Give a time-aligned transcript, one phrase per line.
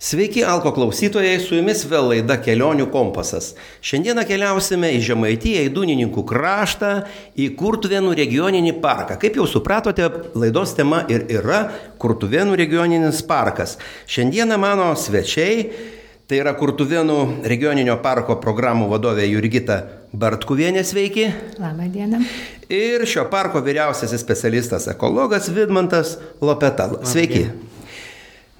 [0.00, 3.50] Sveiki, Alko klausytojai, su jumis vėl laida Kelionių kompasas.
[3.84, 6.92] Šiandieną keliausime į Žemaitiją, į Dunininkų kraštą,
[7.36, 9.18] į Kurtuvenų regioninį parką.
[9.20, 10.08] Kaip jau supratote,
[10.40, 11.60] laidos tema ir yra
[12.00, 13.76] Kurtuvenų regioninis parkas.
[14.08, 15.66] Šiandieną mano svečiai,
[16.24, 19.82] tai yra Kurtuvenų regioninio parko programų vadovė Jurgita
[20.16, 21.28] Bartkuvienė, sveiki.
[21.60, 22.24] Labą dieną.
[22.72, 26.88] Ir šio parko vyriausiasis specialistas ekologas Vidmantas Lopeta.
[27.04, 27.50] Sveiki.
[27.50, 27.79] Labą dieną.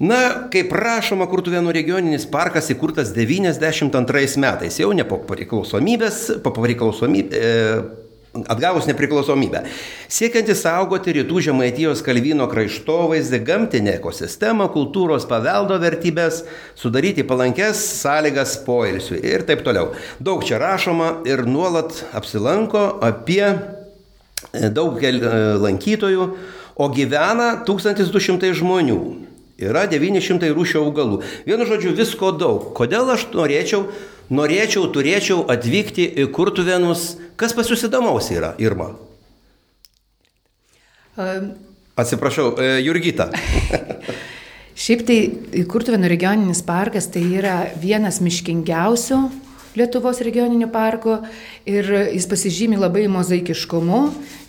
[0.01, 7.37] Na, kaip rašoma, Kurtuvėnų regioninis parkas įkurtas 92 metais, jau ne po priklausomybės, po priklausomybės.
[7.37, 8.07] E,
[8.49, 9.65] atgavus nepriklausomybę.
[10.09, 16.45] Siekiantis saugoti rytų Žemaitijos Kalvino kraštovaizdį, gamtinę ekosistemą, kultūros paveldo vertybės,
[16.79, 19.91] sudaryti palankes sąlygas poilsiui ir taip toliau.
[20.23, 25.11] Daug čia rašoma ir nuolat apsilanko apie e, daug e,
[25.61, 26.31] lankytojų,
[26.81, 29.01] o gyvena 1200 žmonių
[29.63, 31.21] yra 900 rūšių augalų.
[31.47, 32.71] Vienu žodžiu, visko daug.
[32.77, 33.85] Kodėl aš norėčiau,
[34.33, 37.15] norėčiau, turėčiau atvykti į Kurtuvenus?
[37.39, 38.93] Kas pas jūs įdomaus yra, Irma?
[41.17, 41.53] Um,
[41.99, 43.29] Atsiprašau, e, Jurgita.
[44.81, 45.17] Šiaip tai
[45.69, 49.19] Kurtuvenų regioninis parkas tai yra vienas miškingiausių
[49.71, 51.13] Lietuvos regioninių parkų
[51.71, 53.99] ir jis pasižymi labai mozaikiškumu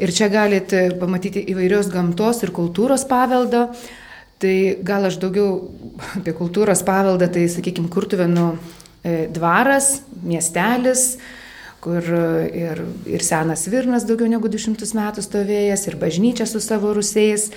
[0.03, 3.69] ir čia galite pamatyti įvairios gamtos ir kultūros paveldo.
[4.43, 5.71] Tai gal aš daugiau
[6.19, 11.13] apie kultūros paveldą, tai sakykime, Kurtuvenų e, dvaras, miestelis,
[11.83, 17.51] kur ir, ir senas Virnas daugiau negu 200 metų stovėjęs, ir bažnyčia su savo rusėjais.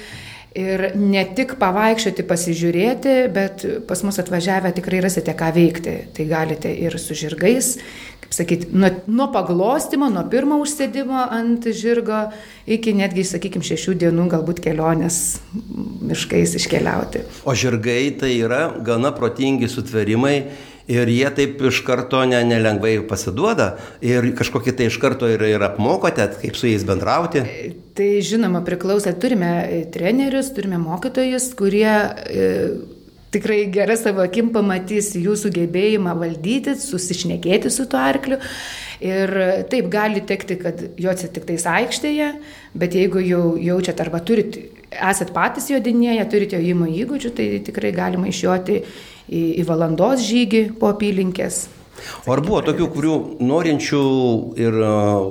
[0.56, 5.96] Ir ne tik pavaikščioti, pasižiūrėti, bet pas mus atvažiavę tikrai rasite ką veikti.
[6.16, 7.74] Tai galite ir su žirgais,
[8.24, 12.22] kaip sakyti, nuo, nuo paglostimo, nuo pirmo užsėdimo ant žirgo
[12.72, 15.20] iki netgi, sakykime, šešių dienų galbūt kelionės
[16.08, 17.26] miškais iškeliauti.
[17.44, 20.38] O žirgai tai yra gana protingi sutverimai.
[20.86, 23.72] Ir jie taip iš karto ne, nelengvai pasiduoda
[24.06, 27.42] ir kažkokį tai iš karto ir, ir apmokote, kaip su jais bendrauti.
[27.98, 29.50] Tai žinoma priklauso, turime
[29.94, 32.52] trenerius, turime mokytojus, kurie e,
[33.34, 38.38] tikrai gera savo akim pamatys jūsų gebėjimą valdyti, susišnekėti su tuo arkliu.
[39.02, 39.34] Ir
[39.72, 42.30] taip gali tekti, kad jodsit tik tais aikštėje,
[42.78, 44.62] bet jeigu jau jaučiat arba turit,
[44.94, 48.80] esat patys jodinėje, turite jojimo įgūdžių, tai tikrai galima išjoti
[49.30, 51.66] į, į valandos žygį po apylinkės.
[52.28, 53.16] O ar buvo tokių, kurių
[53.46, 54.04] norinčių
[54.60, 54.78] ir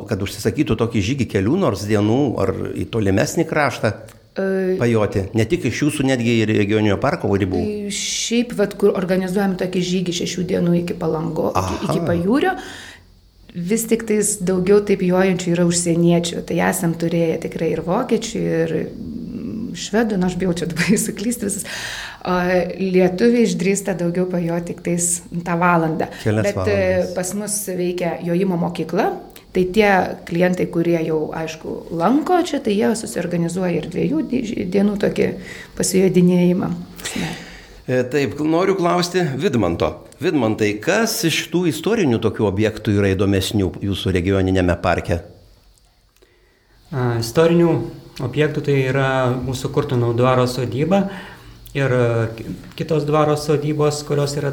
[0.09, 3.93] kad užsisakytų tokį žygį kelių nors dienų ar į tolimesnį kraštą?
[4.34, 7.60] Pajoti, ne tik iš jūsų, netgi ir regioninio parko ribų.
[7.94, 11.76] Šiaip, vat, kur organizuojam tokį žygį šešių dienų iki palango, Aha.
[11.76, 12.56] iki, iki pajūrio,
[13.55, 16.43] vis tik tais daugiau taip jojančių yra užsieniečių.
[16.49, 18.75] Tai esam turėję tikrai ir vokiečių, ir
[19.79, 21.69] švedų, nors bijau čia dabar suklysti visas.
[22.81, 25.09] Lietuviai išdrįsta daugiau pajoti tik tais
[25.45, 26.09] tą valandą.
[26.23, 27.15] Kelias Bet e, valandas.
[27.19, 29.12] pas mus veikia jojimo mokykla,
[29.55, 29.89] Tai tie
[30.27, 34.25] klientai, kurie jau, aišku, lanko čia, tai jie susiorganizuoja ir dviejų
[34.75, 35.29] dienų tokį
[35.79, 36.71] pasijodinėjimą.
[37.87, 39.93] E, taip, noriu klausti Vidmanto.
[40.19, 45.21] Vidmantai, kas iš tų istorinių tokių objektų yra įdomesnių jūsų regioninėme parke?
[46.91, 47.71] A, istorinių
[48.22, 51.08] objektų tai yra mūsų Kurtų dvaro sodyba
[51.75, 51.91] ir
[52.78, 54.52] kitos dvaro sodybos, kurios yra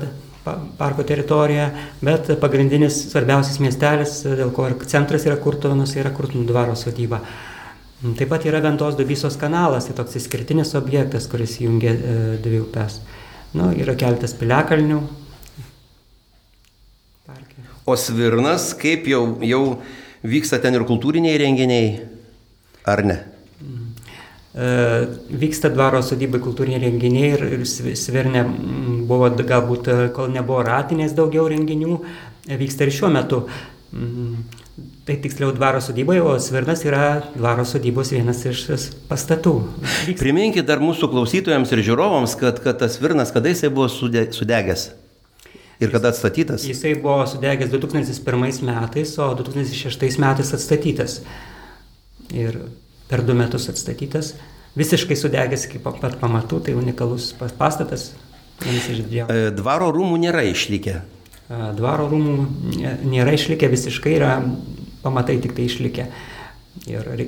[0.78, 1.70] parko teritoriją,
[2.02, 7.22] bet pagrindinis svarbiausias miestelis, dėl ko ir centras yra Kurtonas, yra Kurtonų dvaro sodyba.
[8.18, 12.98] Taip pat yra Ventos dubysos kanalas, tai toks išskirtinis objektas, kuris jungia e, dvi upes.
[13.54, 14.98] Nu, yra keletas piliakalnių.
[17.30, 17.62] Parke.
[17.86, 19.62] O Svirnas, kaip jau, jau
[20.26, 21.94] vyksta ten ir kultūriniai renginiai,
[22.90, 23.20] ar ne?
[24.52, 24.64] E,
[25.32, 27.62] vyksta dvaro sodybai kultūriniai renginiai ir, ir
[27.96, 28.44] Svirne
[29.08, 32.00] buvo galbūt, e, kol nebuvo ratinės daugiau renginių,
[32.50, 33.46] e, vyksta ir šiuo metu.
[35.08, 38.66] Tai tiksliau dvaro sodybai, o Svirnas yra dvaro sodybos vienas iš
[39.08, 39.56] pastatų.
[40.10, 40.20] Vyksta.
[40.20, 44.90] Priminkit dar mūsų klausytojams ir žiūrovams, kad, kad tas Svirnas kada jisai buvo sudegęs.
[45.82, 46.68] Ir kada atstatytas?
[46.68, 51.22] Jisai buvo sudegęs 2001 metais, o 2006 metais atstatytas.
[52.36, 52.60] Ir
[53.12, 54.34] per du metus atstatytas,
[54.80, 58.14] visiškai sudegęs iki pat pamatų, tai unikalus pastatas.
[58.62, 61.00] E, dvaro rūmų nėra išlikę.
[61.02, 62.36] E, dvaro rūmų
[63.10, 64.36] nėra išlikę visiškai, yra
[65.02, 66.08] pamatai tik tai išlikę.
[66.88, 67.26] Ir e,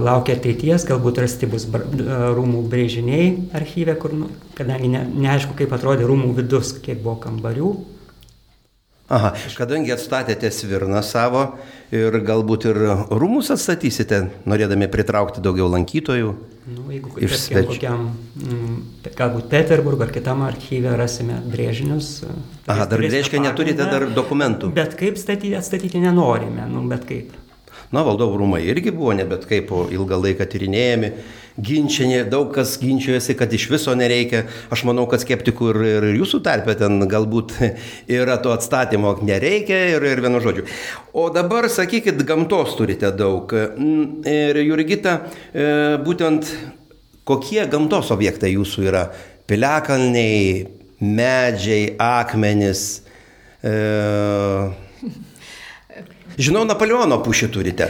[0.00, 3.28] laukia ateities, galbūt rasti bus rūmų brėžiniai
[3.58, 7.74] archyve, kur, nu, kadangi ne, neaišku, kaip atrodė rūmų vidus, kiek buvo kambarių.
[9.08, 11.46] Aha, kadangi atstatėte svirną savo
[11.96, 16.34] ir galbūt ir rūmus atstatysite, norėdami pritraukti daugiau lankytojų.
[16.68, 18.02] Nu, jeigu tarkim, kokiam,
[18.36, 18.74] mm,
[19.16, 22.10] galbūt Peterburgo ar kitam archyve rasime brėžinius.
[22.68, 24.74] Aha, dar reiškia, neturite dar dokumentų.
[24.76, 27.32] Bet kaip statyti, atstatyti nenorime, nu, bet kaip.
[27.88, 31.08] Na, valdovų rūmai irgi buvo ne bet kaip ilgą laiką tyrinėjami,
[31.64, 34.44] ginčiami, daug kas ginčijosi, kad iš viso nereikia.
[34.74, 37.56] Aš manau, kad skeptikų ir, ir jūsų tarpe ten galbūt
[38.20, 40.66] yra to atstatymo nereikia ir, ir vienu žodžiu.
[41.16, 43.54] O dabar sakykit, gamtos turite daug.
[44.28, 45.14] Ir Jurgita,
[45.50, 45.70] e,
[46.04, 46.52] būtent
[47.28, 49.06] kokie gamtos objektai jūsų yra?
[49.48, 50.66] Piliakalniai,
[51.00, 52.84] medžiai, akmenys.
[53.64, 53.72] E,
[56.38, 57.88] Žinau, Napoleono pušį turite.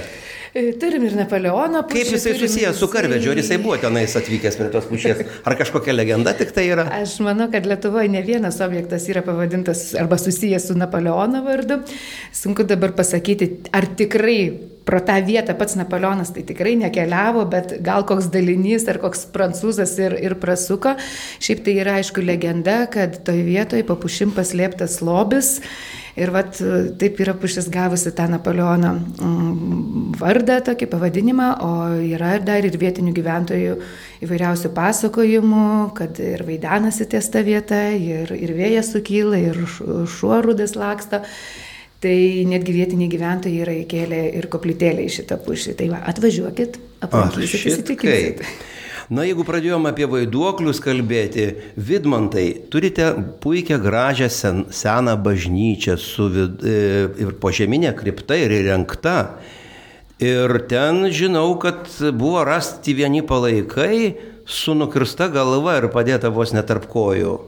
[0.56, 1.98] E, turim ir Napoleono pušį.
[1.98, 5.92] Kaip jisai susijęs su karvedžiu, ar jisai buvo tenais atvykęs prie tos pušies, ar kažkokia
[5.92, 6.86] legenda tik tai yra?
[7.02, 11.82] Aš manau, kad Lietuvoje ne vienas objektas yra pavadintas arba susijęs su Napoleono vardu.
[12.32, 14.40] Sunku dabar pasakyti, ar tikrai
[14.88, 19.92] pro tą vietą pats Napoleonas tai tikrai nekeliavo, bet gal koks dalinys ar koks prancūzas
[20.00, 20.96] ir, ir prasuko.
[21.44, 25.58] Šiaip tai yra aišku legenda, kad toje vietoje papušim paslėptas lobis
[26.18, 26.58] Ir vat,
[26.98, 31.72] taip yra pušis gavusi tą Napoleono mm, vardą, tokį pavadinimą, o
[32.02, 33.76] yra dar ir vietinių gyventojų
[34.26, 35.68] įvairiausių pasakojimų,
[35.98, 41.22] kad ir vaidenasi ties ta vieta, ir, ir vėjas sukyla, ir šuo rudas laksto.
[41.98, 42.14] Tai
[42.46, 45.72] netgi vietiniai gyventojai yra įkėlę ir koplytėlę į šitą pušį.
[45.80, 48.44] Tai va, atvažiuokit, aplankysit, įsitikinsit.
[49.08, 51.46] Na, jeigu pradėjom apie vaiduoklius kalbėti,
[51.80, 53.06] Vidmantai, turite
[53.40, 59.40] puikią gražią sen, seną bažnyčią su vid, e, ir požeminė kripta ir įrengta.
[60.20, 66.84] Ir ten žinau, kad buvo rasti vieni palaikai su nukirsta galva ir padėta vos netarp
[66.92, 67.38] kojų.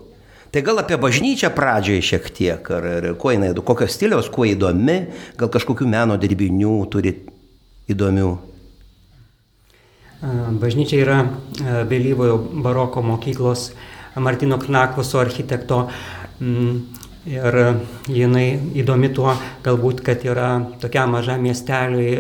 [0.51, 5.03] Tai gal apie bažnyčią pradžiai šiek tiek, ar, ar kuo jinai, kokio stiliaus, kuo įdomi,
[5.37, 7.19] gal kažkokių meno dirbinių turi
[7.93, 8.31] įdomių.
[10.21, 11.21] Bažnyčia yra
[11.89, 13.71] vėlyvojo baroko mokyklos
[14.21, 15.87] Martino Knakvoso architekto
[17.29, 17.53] Ir
[18.09, 18.47] jinai
[18.81, 22.15] įdomi tuo, galbūt, kad yra tokiam mažam miesteliui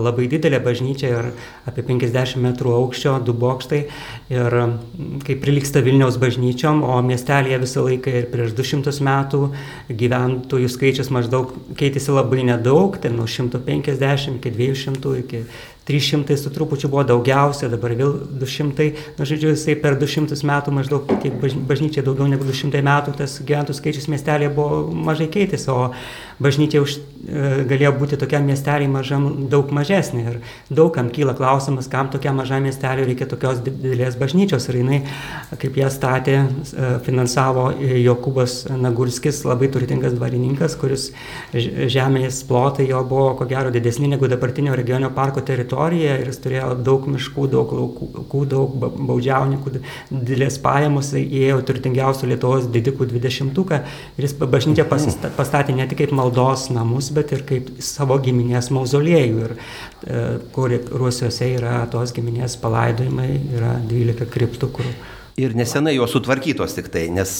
[0.00, 1.28] labai didelė bažnyčia ir
[1.68, 3.82] apie 50 metrų aukščio, du bokštai.
[4.32, 4.56] Ir
[5.28, 9.42] kaip priliksta Vilniaus bažnyčiom, o miestelėje visą laiką ir prieš 200 metų
[9.92, 15.44] gyventojų skaičius maždaug keitėsi labai nedaug, ten nuo 150 iki 200 iki
[15.86, 18.88] 300 su trupučiu buvo daugiausia, dabar vėl 200,
[19.20, 23.78] na žodžiu, jisai per 200 metų maždaug, tiek bažnyčia daugiau negu 200 metų, tas gyventojų
[23.78, 25.92] skaičius miestelėje buvo mažai keitėsi, o
[26.42, 30.24] bažnyčia už, e, galėjo būti tokiam miesteliai mažam daug mažesnė.
[30.26, 30.40] Ir
[30.74, 34.66] daugam kyla klausimas, kam tokiam mažam miesteliui reikia tokios didelės bažnyčios.
[34.72, 35.00] Ir jinai,
[35.54, 41.12] kaip ją statė, e, finansavo Jokubas Nagurskis, labai turtingas dvarininkas, kuris
[41.54, 45.75] žemės plotai jo buvo ko gero didesni negu dabartinio regioninio parko teritorija
[46.20, 49.74] ir jis turėjo daug miškų, daug laukų, daug baudžiaunikų,
[50.10, 53.80] didelės pajamos, įėjo turtingiausių Lietuvos didikų dvidešimtuką
[54.16, 59.44] ir jis bažnyčią pastatė ne tik kaip maldos namus, bet ir kaip savo giminės mauzoliejų.
[59.46, 60.24] Ir e,
[60.54, 64.90] kur Ruosiuose yra tos giminės palaidojimai, yra 12 kriptų, kur
[65.36, 67.30] Ir nesenai jos sutvarkytos tik tai, nes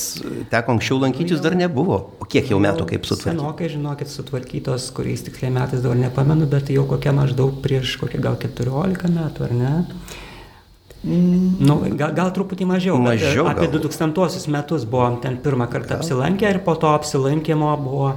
[0.52, 1.96] teko anksčiau lankytis dar nebuvo.
[2.20, 3.40] O kiek jau metų kaip sutvarkytos?
[3.40, 8.36] Senokai, žinokit, sutvarkytos, kuriais tiksliai metais dabar nepamenu, bet jau kokia maždaug prieš kokią gal
[8.42, 9.72] 14 metų, ar ne?
[11.06, 12.98] Nu, gal, gal truputį mažiau.
[13.00, 18.12] mažiau apie 2000 metus buvom ten pirmą kartą apsilankę ir po to apsilankėmo buvo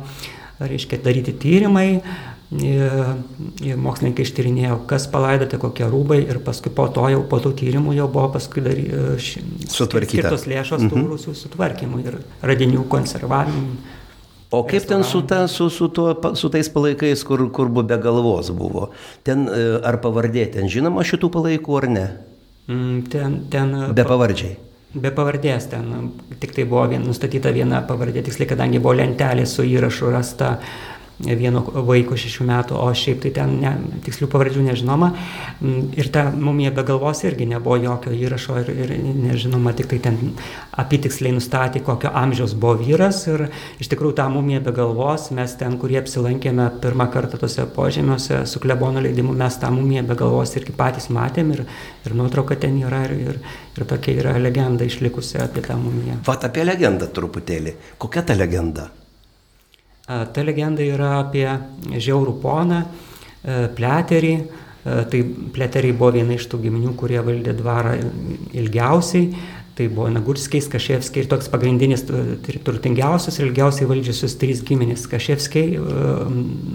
[0.60, 2.02] reiškia, daryti tyrimai.
[2.50, 7.94] Ir mokslininkai ištyrinėjo, kas palaidoti, kokie rūbai ir paskui po to jau, po tų tyrimų
[7.94, 8.80] jau buvo paskui dar
[9.22, 11.06] skirtos lėšos tų mhm.
[11.12, 13.78] rūsių sutvarkymui ir radinių konservavimui.
[14.50, 18.00] O kaip ten su, ta, su, su, tuo, su tais palaikais, kur, kur buvo be
[18.02, 18.88] galvos buvo?
[19.22, 22.06] Ten e, ar pavardė, ten žinoma šitų palaikų ar ne?
[22.66, 24.56] Mm, ten, ten, be pavardžiai.
[24.98, 26.10] Be pavardės ten,
[26.42, 30.56] tik tai buvo vien, nustatyta viena pavardė, tiksliai, kadangi buvo lentelė su įrašu rasta
[31.20, 33.74] vieno vaiko šešių metų, o šiaip tai ten ne,
[34.06, 35.10] tikslių pavardžių nežinoma.
[35.60, 40.00] Mm, ir ta mumija be galvos irgi nebuvo jokio įrašo ir, ir nežinoma, tik tai
[40.06, 40.20] ten
[40.80, 43.26] apitiksliai nustatė, kokio amžiaus buvo vyras.
[43.28, 43.48] Ir
[43.84, 48.64] iš tikrųjų tą mumiją be galvos mes ten, kurie apsilankėme pirmą kartą tose požemiuose su
[48.64, 51.66] klebono leidimu, mes tą mumiją be galvos irgi patys matėm ir,
[52.08, 53.42] ir nuotrauka ten yra ir, ir,
[53.76, 56.22] ir tokia yra legenda išlikusi apie tą mumiją.
[56.28, 57.76] Vat apie legendą truputėlį.
[58.00, 58.88] Kokia ta legenda?
[60.10, 61.46] Ta legenda yra apie
[61.94, 62.80] žiaurų poną,
[63.78, 64.34] pleterį.
[64.90, 65.20] Tai
[65.54, 67.98] pleteriai buvo viena iš tų giminių, kurie valdė dvarą
[68.58, 69.28] ilgiausiai.
[69.80, 75.06] Tai buvo Nagurskiai, Kaševskiai ir toks pagrindinis turtingiausias ir ilgiausiai valdžiusius trys giminės.
[75.08, 75.78] Kaševskiai,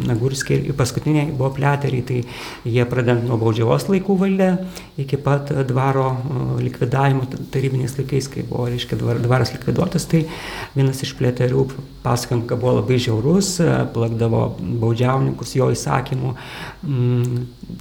[0.08, 2.22] Nagurskiai ir paskutiniai buvo plėteriai, tai
[2.64, 4.48] jie pradedant nuo baudžiavos laikų valdė
[5.04, 6.06] iki pat dvaro
[6.64, 10.24] likvidavimo tarybiniais laikais, kai buvo, reiškia, dvaras likviduotas, tai
[10.72, 11.68] vienas iš plėterių
[12.06, 13.58] pasakant, kad buvo labai žiaurus,
[13.92, 14.46] plakdavo
[14.80, 16.32] baudžiauninkus jo įsakymų,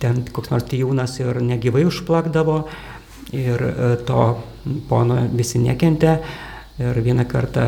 [0.04, 2.66] ten koks nors tijūnas ir negyvai užplakdavo
[3.34, 4.26] ir e, to
[4.90, 6.18] pono visi nekentė.
[6.82, 7.64] Ir vieną kartą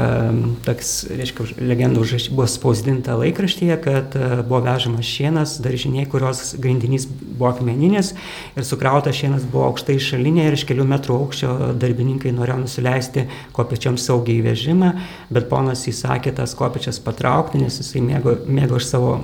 [0.66, 7.52] toks, reiškia, legenda buvo spausdinta laikraštyje, kad e, buvo vežamas šienas, daržiniai, kurios grindinys buvo
[7.52, 8.16] akmeninis
[8.58, 14.02] ir sukrautas šienas buvo aukštai šalinė ir iš kelių metrų aukščio darbininkai norėjo nusileisti kopečiam
[14.02, 14.96] saugiai vežimą,
[15.30, 19.20] bet ponas įsakė tas kopečias patraukti, nes jisai mėgo, mėgo iš savo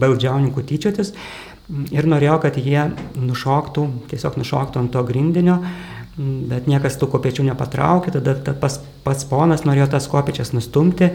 [0.00, 1.12] baudžiauninkų tyčiotis
[1.92, 2.88] ir norėjo, kad jie
[3.20, 5.60] nušoktų, tiesiog nušoktų ant to grindinio,
[6.20, 11.08] bet niekas tų kopiečių nepatraukė, tada ta pas, pats ponas norėjo tas kopiečias nustumti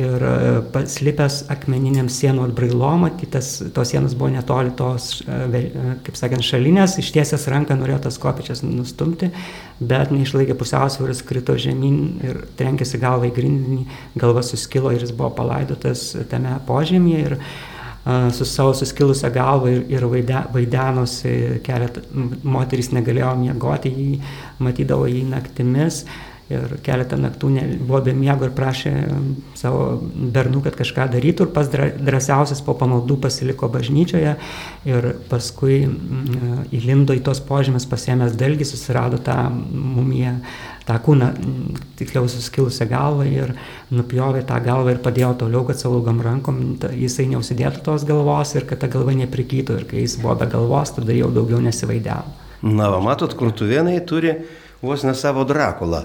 [0.00, 0.32] ir e,
[0.74, 6.98] paslipęs akmeniniam sienų atbrailom, kitas tos sienos buvo netoli tos, e, e, kaip sakant, šalinės,
[7.04, 9.30] ištiesęs ranką norėjo tas kopiečias nustumti,
[9.78, 13.82] bet neišlaikė pusiausvėros, krito žemyn ir trenkėsi galvą į grindinį,
[14.18, 17.26] galva suskilo ir jis buvo palaidotas tame požemyje.
[17.28, 17.38] Ir,
[18.32, 21.34] su savo suskilusią galvą ir, ir vaide, vaidenosi,
[21.66, 22.04] keletą
[22.42, 24.10] moterys negalėjo miegoti, jį
[24.64, 26.04] matydavo jį naktimis
[26.48, 28.92] ir keletą naktų ne, buvo be miego ir prašė
[29.58, 29.98] savo
[30.32, 34.34] bernų, kad kažką darytų ir pas drąsiausias po pamaldų pasiliko bažnyčioje
[34.88, 35.82] ir paskui
[36.72, 40.38] įlindo į tos požemės pasėmęs dalgį, susirado tą mumiją
[40.88, 41.28] tą kūną,
[41.98, 43.52] tiksliau suskilusią galvą ir
[43.94, 46.62] nupjovė tą galvą ir padėjo toliau, kad savo ilgam rankom
[46.96, 50.94] jisai neusidėtų tos galvos ir kad ta galva neprikytų ir kai jis buvo be galvos,
[50.96, 52.22] tada jau daugiau nesivaidėjo.
[52.68, 54.32] Na, va, matot, kurtuvienai turi
[54.82, 56.04] vos ne savo Drakulą.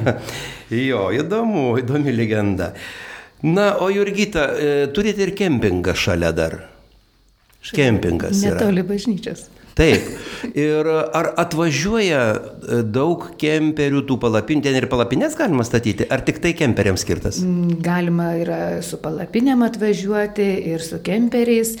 [0.90, 2.74] jo, įdomu, įdomi legenda.
[3.46, 6.58] Na, o Jurgita, e, turite ir kempingą šalia dar.
[7.76, 8.42] Kempingas.
[8.44, 9.46] Netoli bažnyčios.
[9.80, 10.10] Taip.
[10.56, 16.40] Ir ar atvažiuoja e, daug kemperių, tų palapinių, ten ir palapinės galima statyti, ar tik
[16.44, 17.42] tai kemperiams skirtas?
[17.44, 21.76] Mm, galima yra su palapinėm atvažiuoti ir su kemperiais.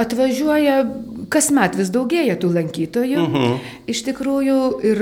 [0.00, 0.80] Atvažiuoja,
[1.34, 3.22] kasmet vis daugėja tų lankytojų.
[3.26, 3.70] Uh -huh.
[3.90, 5.00] Iš tikrųjų, ir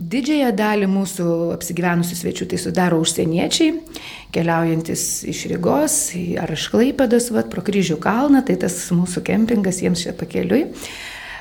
[0.00, 1.26] didžiąją dalį mūsų
[1.56, 3.74] apsigyvenusių svečių tai sudaro užsieniečiai,
[4.32, 5.96] keliaujantis iš Rygos
[6.40, 10.70] ar iš Klaipados, vat, pro kryžių kalną, tai tas mūsų kempingas jiems čia pakeliui.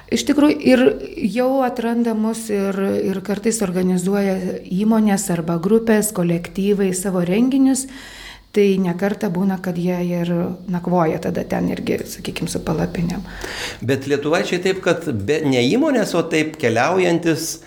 [0.09, 0.81] Iš tikrųjų, ir
[1.29, 2.77] jau atranda mus ir,
[3.11, 7.85] ir kartais organizuoja įmonės arba grupės, kolektyvai savo renginius.
[8.49, 10.31] Tai nekarta būna, kad jie ir
[10.73, 13.21] nakvoja tada ten irgi, sakykime, su palapinėm.
[13.85, 17.59] Bet lietuvaičiai taip, kad be, ne įmonės, o taip keliaujantis,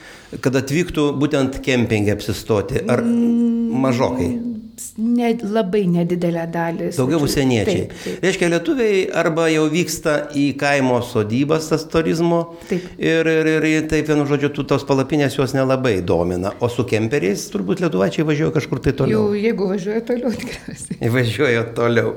[0.43, 2.83] kad atvyktų būtent kempingė apsistoti.
[2.91, 4.52] Ar mažokai?
[4.99, 6.91] Ne, labai nedidelę dalį.
[6.97, 7.85] Daugiau užsieniečiai.
[7.89, 8.25] Taip, taip.
[8.25, 12.43] Reiškia, lietuviai arba jau vyksta į kaimo sodybas tas turizmo.
[12.71, 12.87] Taip.
[13.01, 16.55] Ir, ir, ir taip, vienu žodžiu, tos palapinės juos nelabai domina.
[16.63, 19.29] O su kemperiais turbūt lietuvaičiai važiuoja kažkur tai toliau.
[19.29, 21.15] Jau, jeigu važiuoja toliau, tikriausiai.
[21.19, 22.17] Važiuoja toliau.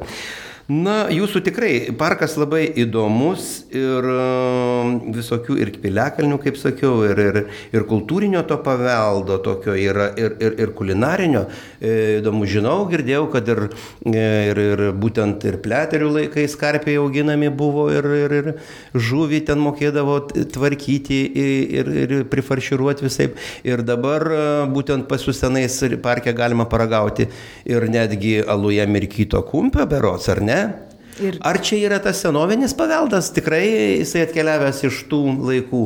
[0.66, 7.36] Na, jūsų tikrai parkas labai įdomus ir um, visokių ir piliakalnių, kaip sakiau, ir, ir,
[7.70, 11.44] ir kultūrinio to paveldo tokio yra, ir, ir, ir kulinarinio.
[11.78, 13.62] E, įdomu, žinau, girdėjau, kad ir,
[14.10, 18.50] e, ir, ir būtent ir pleterių laikais karpiai auginami buvo ir, ir, ir
[18.98, 20.18] žuvį ten mokėdavo
[20.56, 21.22] tvarkyti
[21.78, 23.30] ir, ir prifarširuoti visai.
[23.70, 24.42] Ir dabar e,
[24.74, 27.30] būtent pas jūs tenais parke galima paragauti
[27.70, 30.55] ir netgi aluje mirkyto kumpio berots, ar ne?
[30.56, 30.64] Ne?
[31.24, 31.38] Ir...
[31.48, 33.64] Ar čia yra tas senovinis paveldas, tikrai
[34.02, 35.84] jisai atkeliavęs iš tų laikų,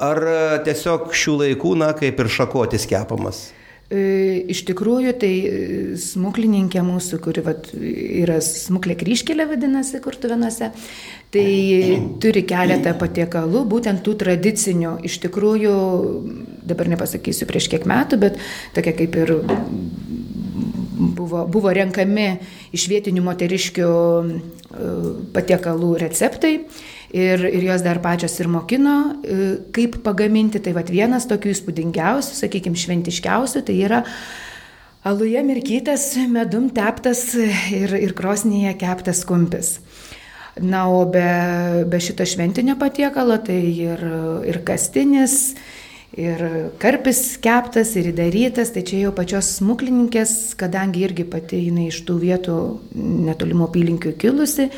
[0.00, 0.38] ar e,
[0.68, 3.50] tiesiog šių laikų, na, kaip ir šakotis kepamas?
[3.92, 5.56] E, iš tikrųjų, tai e,
[6.00, 10.70] smuklininkė mūsų, kuri vat, yra smuklė kryškelė vadinasi kurtuvenose,
[11.34, 11.46] tai
[12.22, 14.94] turi keletą patiekalų, būtent tų tradicinių.
[15.04, 15.76] Iš tikrųjų,
[16.72, 18.40] dabar nepasakysiu prieš kiek metų, bet
[18.72, 19.36] tokia kaip ir
[21.16, 22.28] buvo, buvo renkami
[22.74, 24.30] iš vietinių moteriškių e,
[25.34, 26.54] patiekalų receptai.
[27.12, 30.62] Ir, ir jos dar pačios ir mokino, e, kaip pagaminti.
[30.64, 34.00] Tai vad vienas tokių įspūdingiausių, sakykime, šventiškiausių, tai yra
[35.04, 39.76] aluje mirkytas, medum teptas ir, ir krosnyje keptas kumpis.
[40.60, 41.24] Na, o be,
[41.88, 44.02] be šito šventinio patiekalo, tai ir,
[44.48, 45.54] ir kastinis,
[46.18, 46.42] ir
[46.82, 52.18] karpis keptas, ir įdarytas, tai čia jau pačios smuklininkės, kadangi irgi pati jinai iš tų
[52.26, 52.58] vietų
[53.28, 54.68] netolimo apylinkių kilusi,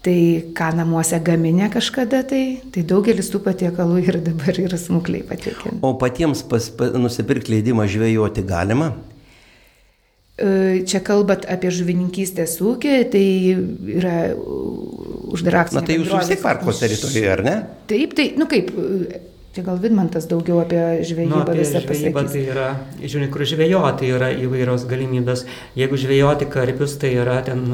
[0.00, 0.16] Tai
[0.56, 5.82] ką namuose gaminė kažkada, tai, tai daugelis tų patiekalų ir dabar yra smukliai patiekiami.
[5.84, 8.94] O patiems pas, pa, nusipirkti leidimą žvejoti galima?
[10.40, 13.24] E, čia kalbat apie žuvininkystės ūkį, tai
[13.98, 14.14] yra
[15.36, 15.82] uždara akcija.
[15.82, 17.56] Na tai jūs vis tiek parko teritorijoje, ar ne?
[17.92, 18.72] Taip, tai, nu kaip,
[19.50, 22.32] Čia gal Vidmantas daugiau apie žvejybą nu, apie visą žvejybą pasakys.
[22.36, 22.66] tai yra,
[23.02, 25.42] žiūrint, kur žvejoti yra įvairios galimybės.
[25.74, 27.64] Jeigu žvejoti karpius, tai yra ten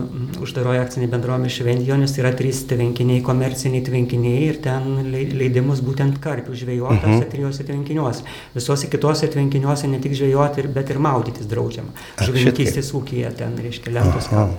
[0.40, 6.56] uždaroji akcinė bendruomenė Šventjonės, yra trys tvenkiniai, komerciniai tvenkiniai ir ten lei- leidimus būtent karpių
[6.62, 7.20] žvejoti Mhm.
[7.20, 8.24] tose trijose tvenkiniuose.
[8.56, 11.92] Visose kitose tvenkiniuose ne tik žvejoti, bet ir maudytis draudžiama.
[12.24, 14.48] Žuvininkystės ūkija ten, reiškia, lentos Aha.
[14.48, 14.56] kalba.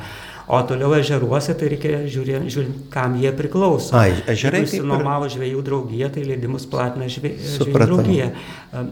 [0.47, 3.91] O toliau ežeruose tai reikia žiūrėti, žiūrint, kam jie priklauso.
[3.99, 8.29] Ai, ežerai Jeigu kaip ir- žvėjų draugija, tai leidimus platina žvė- žvėjų draugija.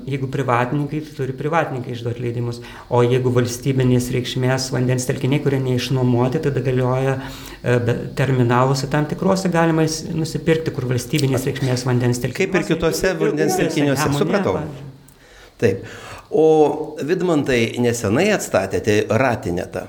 [0.03, 2.59] Jeigu privatininkai, tai turi privatininkai išduoti leidimus.
[2.91, 7.15] O jeigu valstybinės reikšmės vandens telkiniai, kurie neišnuomoti, tada galioja
[7.63, 7.79] e,
[8.19, 12.51] terminaluose tam tikruose galima nusipirkti, kur valstybinės reikšmės vandens telkiniai.
[12.51, 14.59] Kaip ir kitose vandens telkiniuose, supratau.
[15.57, 15.85] Taip.
[16.35, 19.87] O Vidmantai nesenai atstatėte Ratinetą.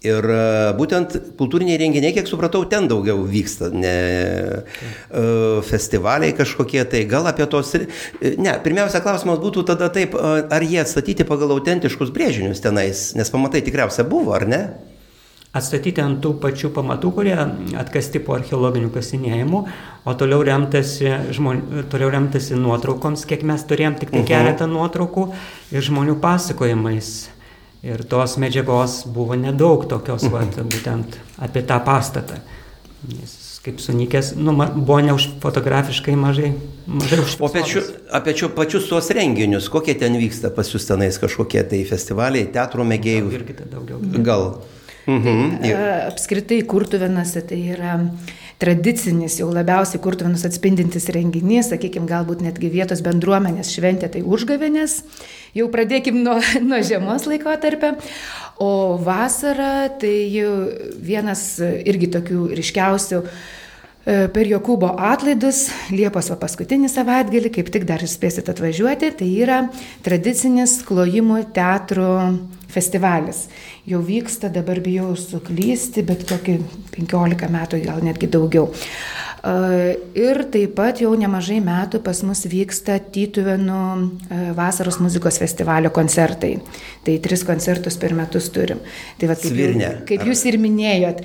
[0.00, 0.44] Ir e,
[0.78, 5.24] būtent kultūriniai renginiai, kiek supratau, ten daugiau vyksta, ne e,
[5.68, 7.74] festivaliai kažkokie, tai gal apie tos...
[7.76, 7.84] e,
[8.40, 13.60] Ne, pirmiausia klausimas būtų tada taip, ar jie atstatyti pagal autentiškus brėžinius tenais, nes pamatai
[13.66, 14.62] tikriausia buvo, ar ne?
[15.50, 17.34] atstatyti ant tų pačių pamatų, kurie
[17.80, 19.62] atkasti po archeologinių kasinėjimų,
[20.06, 25.26] o toliau remtasi, žmon, toliau remtasi nuotraukoms, kiek mes turėjom tik tai keletą nuotraukų
[25.74, 27.10] ir žmonių pasakojimais.
[27.86, 32.42] Ir tos medžiagos buvo nedaug tokios, vat, būtent apie tą pastatą.
[33.08, 36.52] Jis kaip sunikęs, nu, ma- buvo neužfotografiškai mažai,
[36.86, 37.82] mažai O apie, čiu,
[38.12, 42.84] apie čiu, pačius tuos renginius, kokie ten vyksta pas jūs tenais kažkokie tai festivaliai, teatro
[42.88, 43.32] mėgėjų?
[43.36, 44.00] Irgi tai daugiau.
[44.24, 44.46] Gal.
[45.06, 45.60] Mhm.
[45.64, 47.98] A, Apskritai Kurtuvenose tai yra
[48.60, 54.98] tradicinis, jau labiausiai Kurtuvenus atspindintis renginys, sakykime, galbūt netgi vietos bendruomenės šventė, tai užgavėnės.
[55.56, 56.36] Jau pradėkim nuo,
[56.68, 57.94] nuo žiemos laikotarpio.
[58.60, 60.12] O vasara tai
[61.00, 63.22] vienas irgi tokių ryškiausių
[64.04, 69.60] per Jokūbo atlaidus, Liepos va paskutinį savaitgalį, kaip tik dar spėsit atvažiuoti, tai yra
[70.06, 72.08] tradicinis klojimų teatro
[72.70, 73.44] festivalis.
[73.88, 76.56] Jau vyksta, dabar bijau suklysti, bet kokį
[76.96, 78.70] 15 metų, gal netgi daugiau.
[79.40, 83.82] Ir taip pat jau nemažai metų pas mus vyksta Tytuvenų
[84.58, 86.58] vasaros muzikos festivalio koncertai.
[87.00, 88.82] Tai tris koncertus per metus turim.
[89.16, 91.22] Tai va, kaip, Svirne, kaip jūs ir minėjot,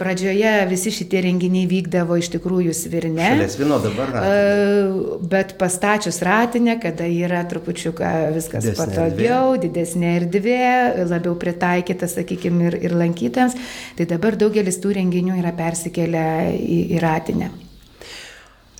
[0.00, 3.30] pradžioje visi šitie renginiai vykdavo iš tikrųjų svirne.
[3.32, 4.12] Šalia svino dabar.
[4.12, 5.16] Ratinė.
[5.32, 10.68] Bet pastačius ratinę, kada yra trupučiuką viskas Didesnė patogiau, didesnė erdvė,
[11.08, 13.56] labiau pritaikyta, sakykime, ir, ir lankytams,
[13.96, 17.37] tai dabar daugelis tų renginių yra persikėlę į, į ratinę.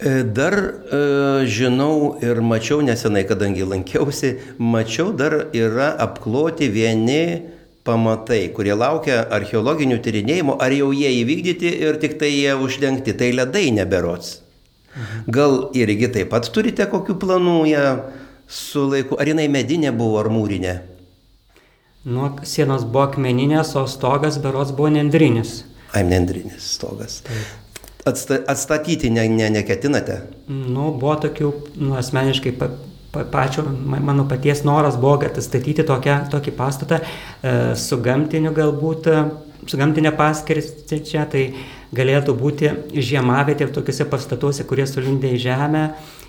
[0.00, 7.42] E, Dar e, žinau ir mačiau nesenai, kadangi lankiausi, mačiau dar yra apkloti vieni
[7.82, 13.32] pamatai, kurie laukia archeologinių tyrinėjimų, ar jau jie įvykdyti ir tik tai jie uždengti, tai
[13.34, 14.38] ledai neberots.
[15.26, 17.86] Gal irgi taip pat turite kokių planų ją
[18.46, 20.76] su laiku, ar jinai medinė buvo ar mūrinė?
[22.08, 25.64] Nuo sienos buvo akmeninės, o stogas berots buvo nendrinis.
[25.90, 27.22] Ai, nendrinis stogas.
[28.08, 30.20] Atsta, atstatyti ne, ne, neketinate?
[30.48, 31.50] Nu, buvo tokių,
[31.82, 32.70] nu, asmeniškai pa,
[33.12, 38.54] pa, pačio, ma- mano paties noras buvo, kad atstatyti tokią, tokį pastatą e, su gamtiniu
[38.56, 39.24] galbūt, e,
[39.68, 41.50] su gamtinė paskirsti čia, tai
[41.96, 45.84] galėtų būti žiemavietė tokiuose pastatuose, kurie sulindė į žemę,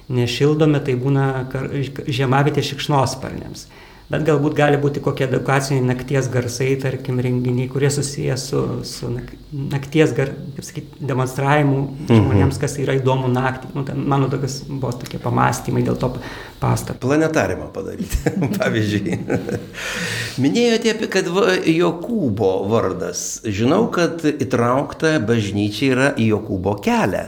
[0.09, 1.69] nešildomi, tai būna kar-
[2.07, 3.67] žiemavietė šikšnosparniams.
[4.09, 9.35] Bet galbūt gali būti kokie edukaciniai nakties garsai, tarkim, renginiai, kurie susiję su, su nak-
[9.53, 10.31] nakties gar,
[10.65, 13.69] sakyt, demonstravimu žmonėms, kas yra įdomu naktį.
[13.75, 16.09] Nu, ten, mano tokias buvo tokie pamastymai dėl to
[16.61, 16.97] pastato.
[17.03, 19.19] Planetarimą padaryti, pavyzdžiui.
[20.41, 21.29] Minėjote, apie, kad
[21.69, 23.43] Jokūbo vardas.
[23.45, 27.27] Žinau, kad įtraukta bažnyčia yra į Jokūbo kelią.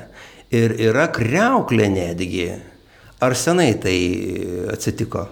[0.50, 2.48] Ir yra kreuklė netgi.
[3.22, 3.94] Ar senai tai
[4.74, 5.28] atsitiko?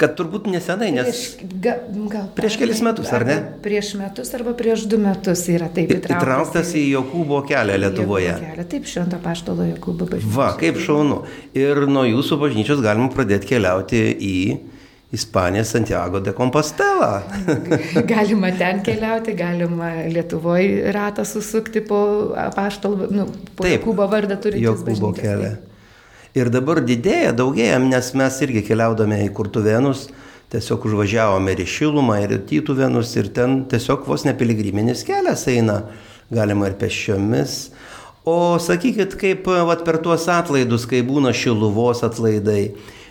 [0.00, 1.74] Kad turbūt nesenai, nes Prieš, ga,
[2.10, 3.36] gal, Prieš kelis metus, ar ne?
[3.62, 6.16] Prieš metus arba prieš du metus yra taip įtrauktas.
[6.16, 8.32] įtrauktas į Jokūbo kelią Lietuvoje.
[8.40, 8.66] Kelią.
[8.72, 10.34] Taip, Švento Paštalo Jokūbo bažnyčia.
[10.34, 11.22] Va, kaip šaunu.
[11.54, 14.36] Ir nuo jūsų bažnyčios galima pradėti keliauti į
[15.12, 17.22] Ispaniją Santiago de Compostela.
[18.14, 24.64] Galima ten keliauti, galima Lietuvoje ratą susukti po paštalą, nu, po Taip, Jokūbo vardą turintį.
[24.70, 25.52] Jokūbo kelią.
[26.32, 30.06] Ir dabar didėja, daugėja, nes mes irgi keliaudame į Kurtuvenus,
[30.52, 35.44] tiesiog užvažiavome ir į Šilumą, ir į Tytuvenus, ir ten tiesiog vos ne piligriminis kelias
[35.52, 35.82] eina.
[36.32, 37.70] galima ir pešiomis.
[38.24, 42.62] O sakykit, kaip vat, per tuos atlaidus, kai būna šiluvos atlaidai,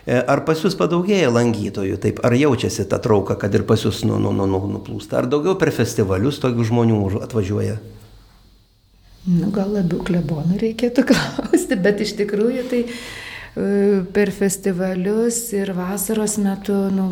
[0.07, 4.01] e, ar pas jūs padaugėja lankytojų, taip, ar jaučiasi ta trauka, kad ir pas jūs
[4.07, 7.77] nu, nu, nu, nu, nuplūsta, ar daugiau per festivalius tokių žmonių atvažiuoja?
[9.29, 12.95] Nu, gal labiau klebonų reikėtų klausti, bet iš tikrųjų tai e,
[14.15, 17.11] per festivalius ir vasaros metu nu,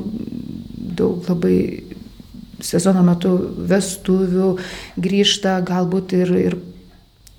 [0.74, 1.58] daug labai
[2.66, 3.36] sezono metu
[3.70, 4.50] vestuvių
[5.00, 6.58] grįžta galbūt ir, ir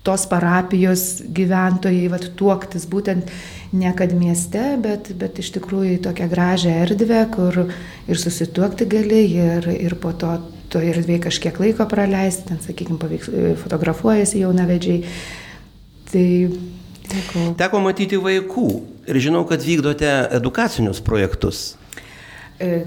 [0.07, 3.29] tos parapijos gyventojai, vat, tuoktis būtent
[3.77, 9.21] ne kad mieste, bet, bet iš tikrųjų į tokią gražią erdvę, kur ir susituokti gali,
[9.35, 10.33] ir, ir po to
[10.71, 15.01] toje erdvėje kažkiek laiko praleisti, ten, sakykime, fotografuojasi jaunavedžiai.
[16.11, 16.27] Tai
[17.11, 17.45] teko.
[17.59, 18.67] Teko matyti vaikų
[19.11, 21.63] ir žinau, kad vykdote edukacinius projektus.
[22.61, 22.83] E,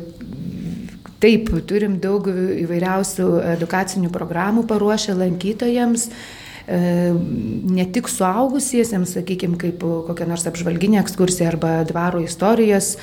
[1.23, 6.09] taip, turim daug įvairiausių edukacinių programų paruošę lankytojams.
[6.09, 12.95] E, ne tik suaugusiesiems, sakykime, kaip kokia nors apžvalginė ekskursija arba dvaro istorijos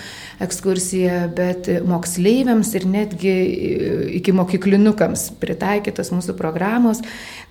[0.41, 3.35] ekskursija, bet moksleiviams ir netgi
[4.17, 7.03] iki mokyklinukams pritaikytos mūsų programos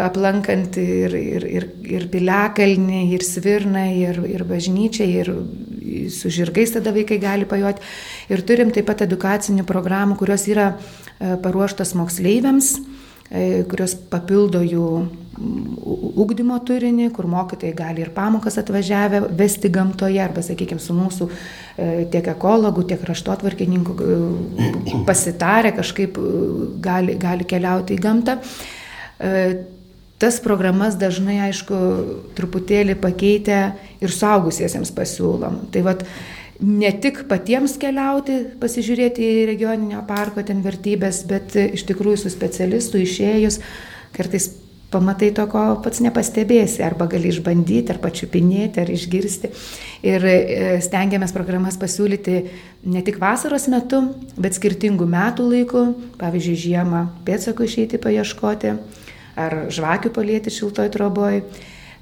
[0.00, 5.32] aplankant ir, ir, ir, ir piliakalnį, ir svirną, ir, ir bažnyčią, ir
[6.14, 7.84] su žirgais tada vaikai gali pajoti.
[8.32, 10.70] Ir turim taip pat edukacinių programų, kurios yra
[11.18, 12.76] E, paruoštas moksleiviams,
[13.30, 14.84] e, kurios papildo jų
[16.18, 21.88] ugdymo turinį, kur mokytojai gali ir pamokas atvažiavę vesti gamtoje, arba, sakykime, su mūsų e,
[22.12, 26.18] tiek ekologų, tiek raštotvarkininkų pasitarę kažkaip
[26.82, 28.38] gali, gali keliauti į gamtą.
[30.18, 31.76] Tas programas dažnai, aišku,
[32.34, 33.58] truputėlį pakeitę
[34.02, 35.60] ir suaugusiesiems pasiūlom.
[35.70, 36.02] Tai vad,
[36.58, 42.98] ne tik patiems keliauti, pasižiūrėti į regioninio parko ten vertybės, bet iš tikrųjų su specialistu
[43.04, 43.60] išėjus
[44.16, 44.50] kartais
[44.90, 49.50] pamatai to, ko pats nepastebėsi, arba gali išbandyti, ar pačiupinėti, ar išgirsti.
[50.08, 50.36] Ir e,
[50.84, 52.38] stengiamės programas pasiūlyti
[52.88, 54.00] ne tik vasaros metu,
[54.40, 55.84] bet skirtingų metų laikų,
[56.20, 58.78] pavyzdžiui, žiemą pėdsakų išeiti paieškoti,
[59.38, 61.42] ar žvakių palėti šiltoj troboj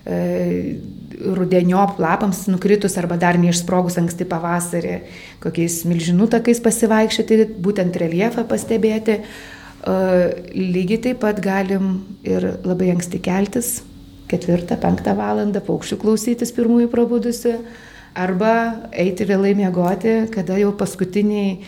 [0.06, 0.78] E,
[1.16, 5.00] rudeniop lapams nukritus arba dar neišsprogus anksti pavasarį,
[5.42, 9.16] kokiais milžinų takais pasivaikščioti, būtent reliefą pastebėti.
[9.18, 9.96] E,
[10.54, 13.80] lygiai taip pat galim ir labai anksti keltis,
[14.30, 17.56] ketvirtą, penktą valandą, paukščių klausytis pirmųjų prabudusių,
[18.14, 18.54] arba
[18.94, 21.58] eiti vėlai miegoti, kada jau paskutiniai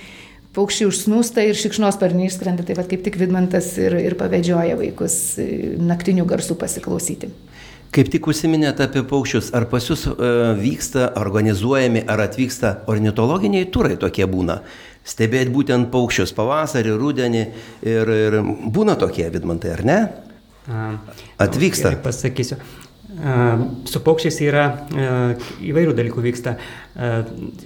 [0.56, 5.18] paukščiai užsnūsta ir šikšnosparniai išskrenda, taip pat kaip tik Vidmantas ir, ir pavedžioja vaikus
[5.82, 7.30] naktinių garsų pasiklausyti.
[7.94, 10.12] Kaip tik užsiminėte apie paukščius, ar pas jūs e,
[10.58, 14.58] vyksta, organizuojami, ar atvyksta ornitologiniai turai tokie būna?
[15.08, 17.44] Stebėti būtent paukščius pavasarį, rudenį
[17.88, 19.98] ir, ir būna tokie vidmantai, ar ne?
[21.40, 21.94] Atvyksta.
[22.04, 22.60] Pasakysiu.
[23.88, 24.64] Su paukščiais yra
[25.64, 26.54] įvairių dalykų vyksta.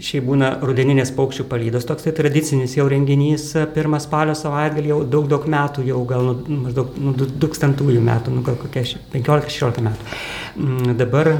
[0.01, 5.29] Šiaip būna rudeninės paukščių palydos, toks tai tradicinis jau renginys, pirmas spalio savaitgalį jau daug,
[5.29, 6.37] daug metų, jau gal nu,
[6.67, 10.09] maždaug nu, 2000 metų, nu, gal kokie 15-16 metų.
[10.57, 11.35] Mm, dabar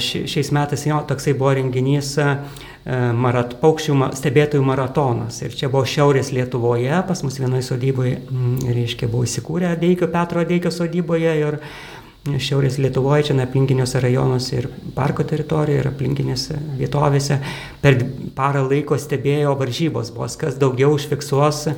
[0.00, 2.16] šiais metais jo toksai buvo renginys
[3.14, 5.42] marat, paukščių stebėtojų maratonas.
[5.44, 10.44] Ir čia buvo Šiaurės Lietuvoje, pas mus vienoje sodyboje, mm, reiškia, buvo įsikūrę Deikio, Petro
[10.48, 11.58] Deikio sodyboje ir
[12.20, 17.38] Šiaurės Lietuvoje, čia aplinkiniuose rajonuose ir parko teritorijoje, ir aplinkinėse vietovėse
[17.80, 17.96] per
[18.36, 21.76] parą laiko stebėjo varžybos, vos kas daugiau užfiksuos e,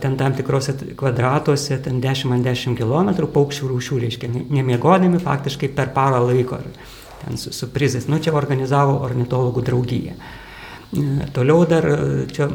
[0.00, 5.92] ten tam tikrose kvadratuose, ten 10 ant 10 km paukščių rūšių, reiškia, nemiegodami faktiškai per
[5.92, 6.62] parą laiko,
[7.26, 8.08] ten su, su prizais.
[8.08, 10.16] Nu, čia organizavo ornitologų draugija.
[10.16, 12.48] E, toliau dar e, čia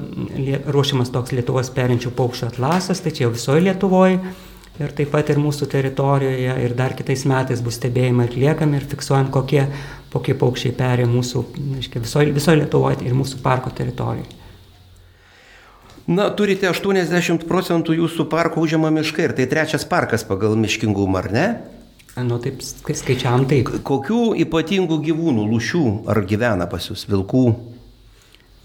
[0.74, 4.24] ruošiamas toks Lietuvos perinčių paukščių atlasas, tai čia jau visoje Lietuvoje
[4.80, 9.32] ir taip pat ir mūsų teritorijoje ir dar kitais metais bus stebėjimai atliekami ir fiksuojant,
[9.34, 9.66] kokie,
[10.14, 11.44] kokie paukščiai perė mūsų,
[11.98, 14.40] visoje viso Lietuvoje ir mūsų parko teritorijoje.
[16.12, 21.30] Na, turite 80 procentų jūsų parko užima miškai ir tai trečias parkas pagal miškingumą, ar
[21.32, 21.46] ne?
[22.28, 23.70] Nu, taip skaičiam taip.
[23.88, 27.46] Kokių ypatingų gyvūnų, lūšių ar gyvena pas jūs, vilkų?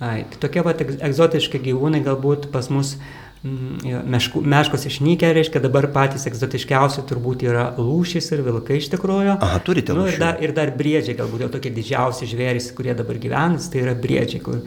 [0.03, 5.89] Ai, tai tokie pat egzotiški gyvūnai galbūt pas mus Mm, meškų, meškos išnykę, reiškia dabar
[5.95, 9.37] patys egzotiškiausi turbūt yra lūšys ir vilkai iš tikrųjų.
[9.37, 13.21] Aha, turite nu, ir, dar, ir dar briedžiai, galbūt jau tokie didžiausi žvėrys, kurie dabar
[13.23, 14.63] gyvena, tai yra briedžiai, kur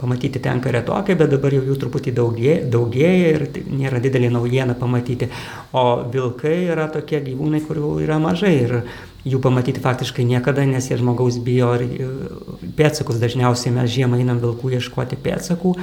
[0.00, 4.74] pamatyti tenka retokai, bet dabar jau jų truputį daugėja, daugėja ir tai nėra didelė naujiena
[4.78, 5.30] pamatyti.
[5.78, 8.54] O vilkai yra tokie gyvūnai, kurių yra mažai.
[8.64, 8.80] Ir
[9.24, 11.84] jų pamatyti faktiškai niekada, nes jie žmogaus bijo ir
[12.76, 15.74] pėtsakus dažniausiai mes žiemą einam vilkų ieškoti pėtsakų,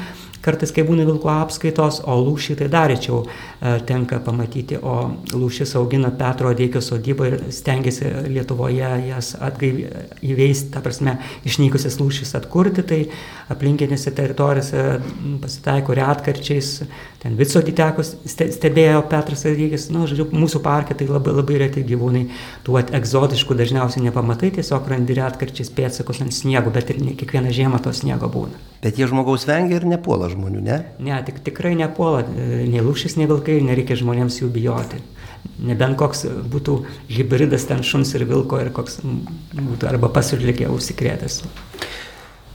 [0.46, 4.96] kartais kai būna vilkų apskaitos, o lūšį tai dar rečiau e, tenka pamatyti, o
[5.34, 9.82] lūšis augina Petro Adeikio sodybą ir stengiasi Lietuvoje jas atgaiv...
[10.22, 13.02] įveisti, ta prasme, išnykusias lūšis atkurti, tai
[13.54, 14.86] aplinkinėse teritorijose
[15.42, 16.72] pasitaiko retkarčiais,
[17.22, 21.86] ten Vitsodį teko stebėjo Petras Adeikis, na, nu, žodžiu, mūsų parke tai labai, labai reti
[21.86, 22.26] gyvūnai,
[22.66, 27.52] tų egzotų egzotiškų dažniausiai nepamatai, tiesiog randi retkarčiais pėdsakus ant sniego, bet ir ne kiekvieną
[27.56, 28.60] žiemą to sniego būna.
[28.84, 30.80] Bet jie žmogaus vengia ir nepuola žmonių, ne?
[31.00, 35.00] Ne, tik, tikrai nepuola, nei lūšis, nei vilkai, nereikia žmonėms jų bijoti.
[35.64, 41.42] Nebent koks būtų hybridas ten šuns ir vilko ir koks būtų arba pasilikė užsikrėtęs.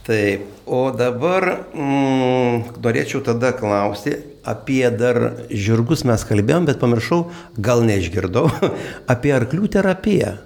[0.06, 4.12] Taip, o dabar mm, norėčiau tada klausti,
[4.46, 7.24] apie dar žirgus mes kalbėjom, bet pamiršau,
[7.58, 8.50] gal neišgirdau,
[9.14, 10.36] apie arklių terapiją.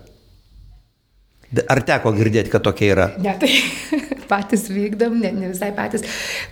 [1.51, 3.07] Ar teko girdėti, kad tokia yra?
[3.19, 3.49] Ne, tai
[4.31, 6.05] patys vykdom, ne, ne visai patys,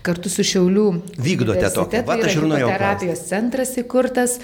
[0.03, 0.87] kartu su Šiaulių.
[1.23, 2.73] Vykdote tokią, va, aš ir norėjau.
[2.73, 4.39] Terapijos centras įkurtas,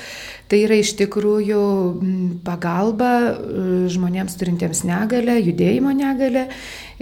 [0.50, 1.60] tai yra iš tikrųjų
[2.46, 3.10] pagalba
[3.90, 6.46] žmonėms turintiems negalę, judėjimo negalę.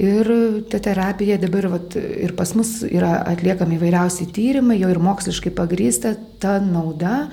[0.00, 0.32] Ir
[0.72, 6.16] ta terapija dabar vat, ir pas mus yra atliekami įvairiausi tyrimai, jau ir moksliškai pagrįsta
[6.40, 7.26] ta nauda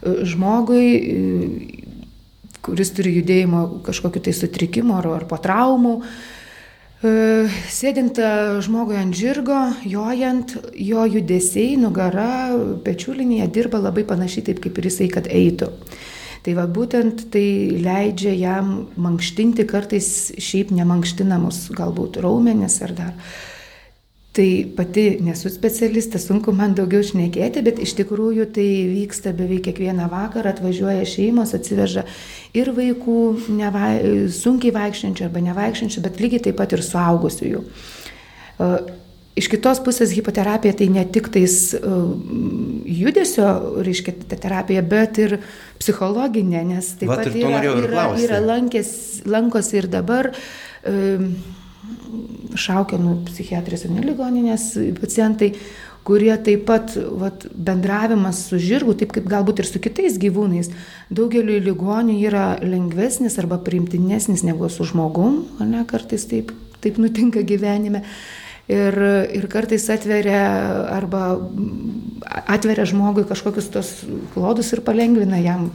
[0.00, 1.77] žmogui
[2.68, 5.94] kuris turi judėjimo kažkokiu tai sutrikimu ar, ar po traumų.
[6.98, 7.12] E,
[7.72, 8.20] sėdint
[8.64, 12.54] žmogui ant žirgo, jojant, jo judesiai, nugara,
[12.84, 15.72] pečių linija dirba labai panašiai taip, kaip ir jisai, kad eitų.
[16.46, 17.46] Tai va būtent tai
[17.82, 23.14] leidžia jam mankštinti kartais šiaip nemankštinamus galbūt raumenis ar dar
[24.36, 30.04] Tai pati nesu specialistė, sunku man daugiau šnekėti, bet iš tikrųjų tai vyksta beveik kiekvieną
[30.12, 32.04] vakarą, atvažiuoja šeimos, atsiveža
[32.54, 33.16] ir vaikų
[33.56, 33.94] neva,
[34.36, 37.64] sunkiai vaikščiančių arba nevaikščiančių, bet lygiai taip pat ir suaugusiųjų.
[37.64, 38.70] E,
[39.40, 41.82] iš kitos pusės hipoterapija tai ne tik tais e,
[43.00, 43.48] judesio,
[43.86, 45.38] reiškia, terapija, bet ir
[45.80, 48.92] psichologinė, nes taip Vat pat yra, yra, yra lankės,
[49.26, 50.34] lankosi ir dabar.
[50.86, 51.32] Um,
[52.58, 54.70] šaukiamų psichiatrijos ir neligoninės
[55.00, 55.52] pacientai,
[56.08, 60.70] kurie taip pat vat, bendravimas su žirgu, taip kaip galbūt ir su kitais gyvūnais,
[61.12, 67.44] daugeliu ligonių yra lengvesnis arba priimtinesnis negu su žmogum, o ne kartais taip, taip nutinka
[67.44, 68.04] gyvenime.
[68.68, 68.92] Ir,
[69.32, 70.42] ir kartais atveria
[70.92, 71.38] arba
[72.52, 73.92] atveria žmogui kažkokius tos
[74.34, 75.70] klodus ir palengvina jam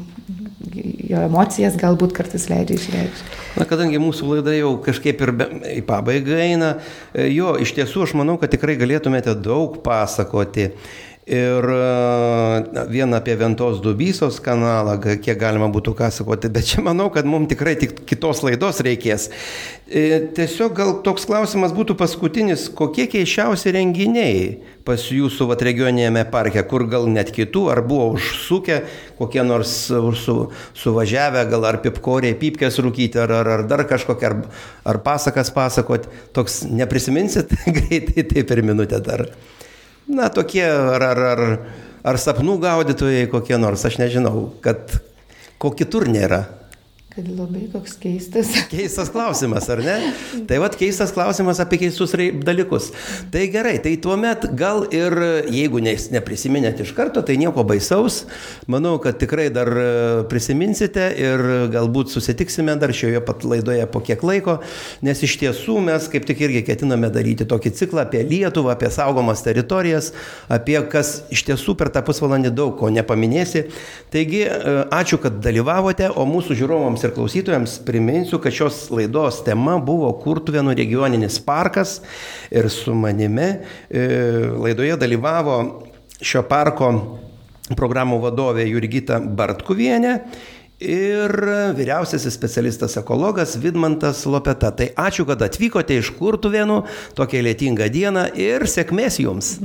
[0.73, 3.39] jo emocijas galbūt kartais leidžia išreikšti.
[3.59, 6.73] Na, kadangi mūsų laida jau kažkaip ir be, į pabaigą eina,
[7.13, 10.71] e, jo, iš tiesų aš manau, kad tikrai galėtumėte daug pasakoti.
[11.23, 11.63] Ir
[12.89, 17.47] vieną apie Ventos Dubysos kanalą, kiek galima būtų ką sakoti, bet čia manau, kad mums
[17.47, 19.29] tikrai tik kitos laidos reikės.
[19.87, 24.43] E, tiesiog gal toks klausimas būtų paskutinis, kokie keiščiausi renginiai
[24.83, 28.81] pas jūsų vat, regioninėme parke, kur gal net kitų, ar buvo užsukę,
[29.15, 29.71] kokie nors
[30.19, 30.37] su,
[30.75, 36.11] suvažiavę, gal ar pipkoriai, pipkės rūkyti, ar, ar, ar dar kažkokia, ar, ar pasakas pasakot,
[36.35, 39.29] toks neprisiminsit greitai, tai per minutę dar
[40.07, 41.43] na, tokie ar, ar, ar,
[42.03, 44.97] ar sapnų gaudytojai kokie nors, aš nežinau, kad
[45.61, 46.43] ko kitur nėra.
[47.13, 48.47] Kad labai koks keistas.
[48.71, 49.95] Keistas klausimas, ar ne?
[50.49, 52.87] Tai vad keistas klausimas apie keistus dalykus.
[53.29, 55.13] Tai gerai, tai tuomet gal ir
[55.45, 58.23] jeigu neprisiminėt iš karto, tai nieko baisaus.
[58.65, 59.83] Manau, kad tikrai dar e,
[60.31, 61.43] prisiminsite ir
[61.75, 64.57] galbūt susitiksime dar šioje pat laidoje po kiek laiko,
[65.05, 69.45] nes iš tiesų mes kaip tik irgi ketiname daryti tokį ciklą apie Lietuvą, apie saugomas
[69.45, 70.15] teritorijas,
[70.49, 73.67] apie kas iš tiesų per tą pusvalandį daug ko nepaminėsi.
[74.09, 79.43] Taigi, e, ačiū, kad dalyvavote, o mūsų žiūrovams klausytojams ir klausytojams priminsiu, kad šios laidos
[79.43, 82.01] tema buvo Kurtuvėnų regioninis parkas
[82.51, 84.07] ir su manimi e,
[84.55, 85.57] laidoje dalyvavo
[86.21, 86.91] šio parko
[87.75, 90.19] programų vadovė Jurgita Bartkuvienė
[90.83, 91.31] ir
[91.75, 94.71] vyriausiasis specialistas ekologas Vidmantas Lopeta.
[94.71, 96.83] Tai ačiū, kad atvykote iš Kurtuvėnų
[97.17, 99.57] tokią lietingą dieną ir sėkmės jums.